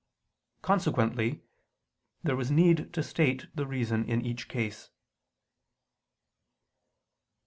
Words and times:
Consequently 0.63 1.43
there 2.23 2.35
was 2.35 2.49
need 2.49 2.91
to 2.91 3.03
state 3.03 3.45
the 3.55 3.67
reason 3.67 4.03
in 4.09 4.19
each 4.25 4.47
case. 4.47 4.89